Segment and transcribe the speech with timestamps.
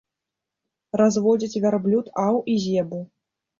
[1.01, 2.99] Разводзяць вярблюд аў і зебу.